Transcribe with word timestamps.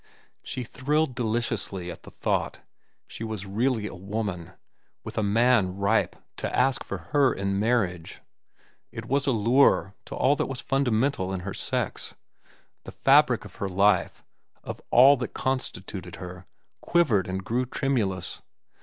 She 0.41 0.63
thrilled 0.63 1.13
deliciously 1.13 1.91
at 1.91 2.01
the 2.01 2.09
thought. 2.09 2.61
She 3.05 3.23
was 3.23 3.45
really 3.45 3.85
a 3.85 3.93
woman, 3.93 4.53
with 5.03 5.15
a 5.15 5.21
man 5.21 5.77
ripe 5.77 6.15
to 6.37 6.51
ask 6.55 6.83
for 6.83 6.97
her 7.13 7.31
in 7.31 7.59
marriage. 7.59 8.19
It 8.91 9.05
was 9.05 9.27
a 9.27 9.31
lure 9.31 9.93
to 10.05 10.15
all 10.15 10.35
that 10.37 10.47
was 10.49 10.59
fundamental 10.59 11.31
in 11.31 11.41
her 11.41 11.53
sex. 11.53 12.15
The 12.83 12.91
fabric 12.91 13.45
of 13.45 13.57
her 13.57 13.69
life, 13.69 14.23
of 14.63 14.81
all 14.89 15.17
that 15.17 15.35
constituted 15.35 16.15
her, 16.15 16.47
quivered 16.81 17.27
and 17.27 17.45
grew 17.45 17.67
tremulous. 17.67 18.41